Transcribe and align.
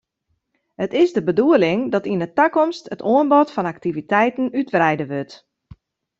It 0.85 0.93
is 1.01 1.09
de 1.15 1.23
bedoeling 1.27 1.83
dat 1.93 2.07
yn 2.13 2.23
'e 2.25 2.29
takomst 2.39 2.85
it 2.93 3.05
oanbod 3.11 3.49
oan 3.57 3.71
aktiviteiten 3.73 4.53
útwreide 4.59 5.05
wurdt. 5.11 5.35